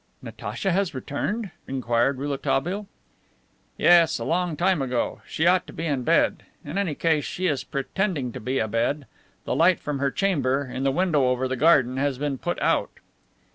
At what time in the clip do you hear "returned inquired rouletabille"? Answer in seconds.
0.95-2.87